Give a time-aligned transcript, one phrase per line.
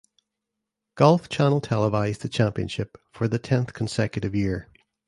[0.95, 4.67] Golf Channel televised the championship for the tenth consecutive year.